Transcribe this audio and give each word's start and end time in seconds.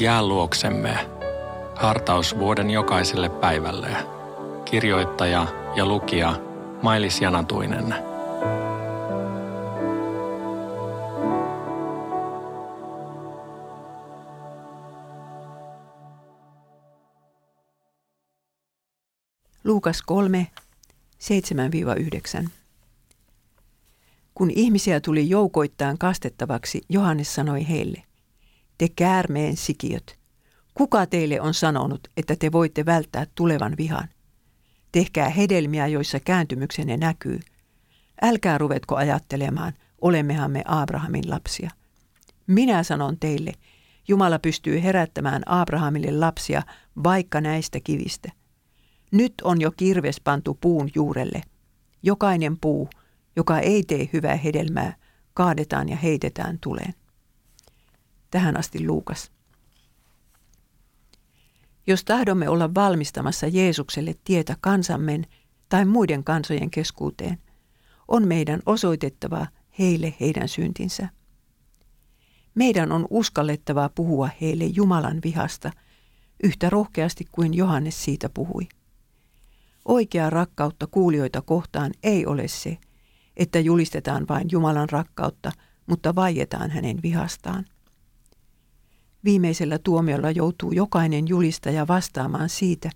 Jää 0.00 0.26
luoksemme. 0.26 1.10
Hartaus 1.76 2.38
vuoden 2.38 2.70
jokaiselle 2.70 3.28
päivälle. 3.28 3.96
Kirjoittaja 4.64 5.46
ja 5.76 5.86
lukija 5.86 6.40
Mailis 6.82 7.20
Janatuinen. 7.20 7.94
Luukas 19.64 20.02
3, 20.02 20.46
7-9. 22.44 22.48
Kun 24.34 24.50
ihmisiä 24.50 25.00
tuli 25.00 25.28
joukoittain 25.28 25.98
kastettavaksi, 25.98 26.80
Johannes 26.88 27.34
sanoi 27.34 27.68
heille, 27.68 28.02
te 28.78 28.88
käärmeen 28.88 29.56
sikiöt, 29.56 30.18
kuka 30.74 31.06
teille 31.06 31.40
on 31.40 31.54
sanonut, 31.54 32.08
että 32.16 32.36
te 32.36 32.52
voitte 32.52 32.86
välttää 32.86 33.26
tulevan 33.34 33.74
vihan? 33.78 34.08
Tehkää 34.92 35.28
hedelmiä, 35.28 35.86
joissa 35.86 36.20
kääntymyksenne 36.20 36.96
näkyy. 36.96 37.40
Älkää 38.22 38.58
ruvetko 38.58 38.96
ajattelemaan, 38.96 39.72
olemmehan 40.00 40.50
me 40.50 40.62
Abrahamin 40.66 41.30
lapsia. 41.30 41.70
Minä 42.46 42.82
sanon 42.82 43.18
teille, 43.18 43.52
Jumala 44.08 44.38
pystyy 44.38 44.82
herättämään 44.82 45.42
Abrahamille 45.46 46.10
lapsia 46.10 46.62
vaikka 47.04 47.40
näistä 47.40 47.80
kivistä. 47.80 48.32
Nyt 49.12 49.34
on 49.42 49.60
jo 49.60 49.70
kirves 49.70 50.20
pantu 50.20 50.58
puun 50.60 50.90
juurelle. 50.94 51.42
Jokainen 52.02 52.58
puu, 52.60 52.88
joka 53.36 53.58
ei 53.58 53.82
tee 53.82 54.08
hyvää 54.12 54.36
hedelmää, 54.36 54.96
kaadetaan 55.34 55.88
ja 55.88 55.96
heitetään 55.96 56.58
tuleen. 56.60 56.94
Tähän 58.30 58.56
asti 58.56 58.86
Luukas. 58.86 59.30
Jos 61.86 62.04
tahdomme 62.04 62.48
olla 62.48 62.74
valmistamassa 62.74 63.46
Jeesukselle 63.46 64.14
tietä 64.24 64.56
kansammen 64.60 65.26
tai 65.68 65.84
muiden 65.84 66.24
kansojen 66.24 66.70
keskuuteen, 66.70 67.38
on 68.08 68.28
meidän 68.28 68.60
osoitettava 68.66 69.46
heille 69.78 70.14
heidän 70.20 70.48
syntinsä. 70.48 71.08
Meidän 72.54 72.92
on 72.92 73.06
uskallettava 73.10 73.88
puhua 73.88 74.28
heille 74.40 74.64
Jumalan 74.64 75.20
vihasta 75.24 75.70
yhtä 76.42 76.70
rohkeasti 76.70 77.24
kuin 77.32 77.54
Johannes 77.54 78.04
siitä 78.04 78.28
puhui. 78.28 78.68
Oikeaa 79.84 80.30
rakkautta 80.30 80.86
kuulijoita 80.86 81.42
kohtaan 81.42 81.92
ei 82.02 82.26
ole 82.26 82.48
se, 82.48 82.78
että 83.36 83.60
julistetaan 83.60 84.28
vain 84.28 84.48
Jumalan 84.52 84.88
rakkautta, 84.90 85.52
mutta 85.86 86.14
vaietaan 86.14 86.70
hänen 86.70 87.02
vihastaan. 87.02 87.64
Viimeisellä 89.24 89.78
tuomiolla 89.78 90.30
joutuu 90.30 90.72
jokainen 90.72 91.28
julistaja 91.28 91.88
vastaamaan 91.88 92.48
siitä, 92.48 92.90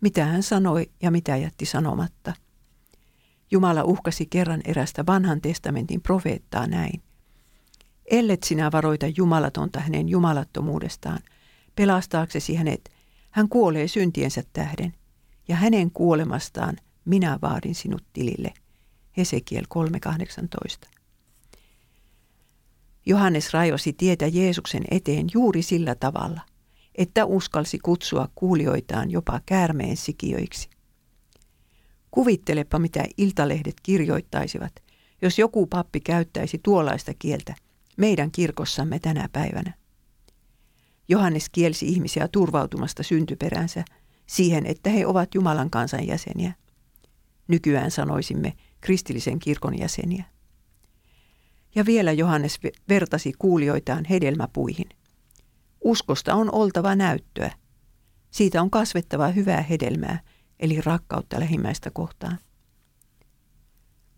mitä 0.00 0.24
hän 0.24 0.42
sanoi 0.42 0.90
ja 1.02 1.10
mitä 1.10 1.36
jätti 1.36 1.66
sanomatta. 1.66 2.32
Jumala 3.50 3.84
uhkasi 3.84 4.26
kerran 4.26 4.60
erästä 4.64 5.06
vanhan 5.06 5.40
testamentin 5.40 6.02
profeettaa 6.02 6.66
näin. 6.66 7.02
Ellet 8.10 8.42
sinä 8.42 8.72
varoita 8.72 9.06
jumalatonta 9.16 9.80
hänen 9.80 10.08
jumalattomuudestaan, 10.08 11.18
pelastaaksesi 11.74 12.54
hänet, 12.54 12.90
hän 13.30 13.48
kuolee 13.48 13.88
syntiensä 13.88 14.42
tähden, 14.52 14.94
ja 15.48 15.56
hänen 15.56 15.90
kuolemastaan 15.90 16.76
minä 17.04 17.38
vaadin 17.42 17.74
sinut 17.74 18.04
tilille. 18.12 18.54
Hesekiel 19.16 19.64
3.18. 20.84 20.97
Johannes 23.08 23.52
rajosi 23.52 23.92
tietä 23.92 24.26
Jeesuksen 24.26 24.84
eteen 24.90 25.26
juuri 25.34 25.62
sillä 25.62 25.94
tavalla, 25.94 26.40
että 26.94 27.24
uskalsi 27.24 27.78
kutsua 27.78 28.28
kuulijoitaan 28.34 29.10
jopa 29.10 29.40
käärmeen 29.46 29.96
sikiöiksi. 29.96 30.70
Kuvittelepa, 32.10 32.78
mitä 32.78 33.04
iltalehdet 33.16 33.74
kirjoittaisivat, 33.82 34.72
jos 35.22 35.38
joku 35.38 35.66
pappi 35.66 36.00
käyttäisi 36.00 36.60
tuollaista 36.62 37.12
kieltä 37.18 37.54
meidän 37.96 38.30
kirkossamme 38.30 38.98
tänä 38.98 39.28
päivänä. 39.32 39.74
Johannes 41.08 41.48
kielsi 41.48 41.88
ihmisiä 41.88 42.28
turvautumasta 42.28 43.02
syntyperänsä 43.02 43.84
siihen, 44.26 44.66
että 44.66 44.90
he 44.90 45.06
ovat 45.06 45.34
Jumalan 45.34 45.70
kansan 45.70 46.06
jäseniä. 46.06 46.52
Nykyään 47.48 47.90
sanoisimme 47.90 48.52
kristillisen 48.80 49.38
kirkon 49.38 49.78
jäseniä. 49.78 50.24
Ja 51.74 51.86
vielä 51.86 52.12
Johannes 52.12 52.60
vertasi 52.88 53.32
kuulijoitaan 53.38 54.04
hedelmäpuihin. 54.04 54.88
Uskosta 55.84 56.34
on 56.34 56.54
oltava 56.54 56.94
näyttöä. 56.94 57.50
Siitä 58.30 58.62
on 58.62 58.70
kasvettava 58.70 59.28
hyvää 59.28 59.62
hedelmää, 59.62 60.20
eli 60.60 60.80
rakkautta 60.80 61.40
lähimmäistä 61.40 61.90
kohtaan. 61.90 62.38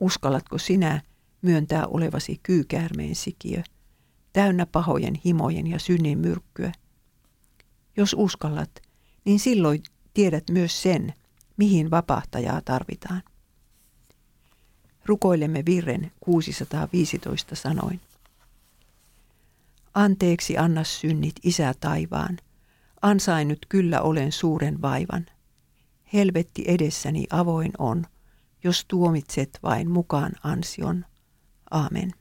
Uskallatko 0.00 0.58
sinä 0.58 1.02
myöntää 1.42 1.86
olevasi 1.86 2.40
kyykäärmeen 2.42 3.14
sikiö, 3.14 3.62
täynnä 4.32 4.66
pahojen 4.66 5.14
himojen 5.24 5.66
ja 5.66 5.78
synnin 5.78 6.18
myrkkyä? 6.18 6.72
Jos 7.96 8.14
uskallat, 8.18 8.70
niin 9.24 9.40
silloin 9.40 9.82
tiedät 10.14 10.44
myös 10.50 10.82
sen, 10.82 11.14
mihin 11.56 11.90
vapahtajaa 11.90 12.60
tarvitaan. 12.64 13.22
Rukoilemme 15.06 15.62
virren 15.66 16.12
615 16.20 17.54
sanoin. 17.54 18.00
Anteeksi 19.94 20.58
anna 20.58 20.84
synnit, 20.84 21.34
Isä 21.42 21.74
taivaan. 21.80 22.38
Ansainnut 23.02 23.58
kyllä 23.68 24.00
olen 24.00 24.32
suuren 24.32 24.82
vaivan. 24.82 25.26
Helvetti 26.12 26.64
edessäni 26.66 27.26
avoin 27.30 27.72
on, 27.78 28.06
jos 28.64 28.84
tuomitset 28.88 29.58
vain 29.62 29.90
mukaan 29.90 30.32
ansion. 30.42 31.04
Aamen. 31.70 32.12